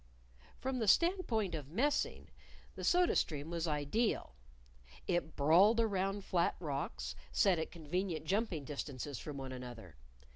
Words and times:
From 0.57 0.79
the 0.79 0.87
standpoint 0.87 1.53
of 1.53 1.69
messing 1.69 2.31
the 2.73 2.83
soda 2.83 3.15
stream 3.15 3.51
was 3.51 3.67
ideal. 3.67 4.33
It 5.05 5.35
brawled 5.35 5.79
around 5.79 6.25
flat 6.25 6.55
rocks, 6.59 7.15
set 7.31 7.59
at 7.59 7.69
convenient 7.69 8.25
jumping 8.25 8.65
distances 8.65 9.19
from 9.19 9.37
one 9.37 9.51
another. 9.51 9.97